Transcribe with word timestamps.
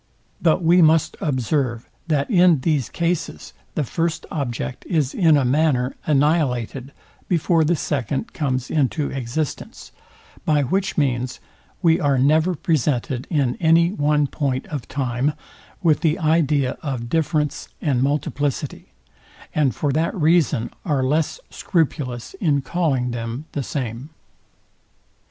But 0.41 0.63
we 0.63 0.81
must 0.81 1.15
observe, 1.21 1.87
that 2.07 2.27
in 2.27 2.61
these 2.61 2.89
cases 2.89 3.53
the 3.75 3.83
first 3.83 4.25
object 4.31 4.83
is 4.87 5.13
in 5.13 5.37
a 5.37 5.45
manner 5.45 5.95
annihilated 6.07 6.91
before 7.27 7.63
the 7.63 7.75
second 7.75 8.33
comes 8.33 8.71
into 8.71 9.11
existence; 9.11 9.91
by 10.43 10.63
which 10.63 10.97
means, 10.97 11.39
we 11.83 11.99
are 11.99 12.17
never 12.17 12.55
presented 12.55 13.27
in 13.29 13.55
any 13.57 13.91
one 13.91 14.25
point 14.25 14.65
of 14.69 14.87
time 14.87 15.33
with 15.83 15.99
the 16.01 16.17
idea 16.17 16.79
of 16.81 17.07
difference 17.07 17.69
and 17.79 18.01
multiplicity: 18.01 18.93
and 19.53 19.75
for 19.75 19.91
that 19.93 20.15
reason 20.19 20.71
are 20.83 21.03
less 21.03 21.39
scrupulous 21.51 22.33
in 22.41 22.63
calling 22.63 23.11
them 23.11 23.45
the 23.51 23.61
same. 23.61 24.09